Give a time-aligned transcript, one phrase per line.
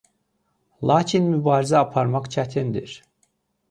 [0.93, 3.01] Lakin mübarizə aparmaq çətindir.